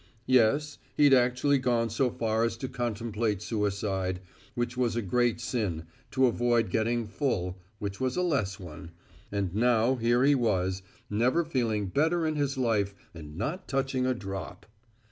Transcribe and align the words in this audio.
Yes, 0.25 0.79
he'd 0.97 1.13
actually 1.13 1.59
gone 1.59 1.91
so 1.91 2.09
far 2.09 2.43
as 2.43 2.57
to 2.57 2.67
contemplate 2.67 3.39
suicide, 3.39 4.19
which 4.55 4.75
was 4.75 4.95
a 4.95 5.01
great 5.03 5.39
sin, 5.39 5.83
to 6.09 6.25
avoid 6.25 6.71
getting 6.71 7.05
full, 7.05 7.59
which 7.77 8.01
was 8.01 8.17
a 8.17 8.23
less 8.23 8.59
one 8.59 8.93
and 9.31 9.53
now 9.53 9.97
here 9.97 10.23
he 10.23 10.33
was, 10.33 10.81
never 11.07 11.45
feeling 11.45 11.85
better 11.85 12.25
in 12.25 12.35
his 12.35 12.57
life 12.57 12.95
and 13.13 13.37
not 13.37 13.67
touching 13.67 14.07
a 14.07 14.15
drop. 14.15 14.65